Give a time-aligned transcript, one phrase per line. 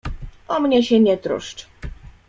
[0.47, 1.67] O mnie się nie troszcz.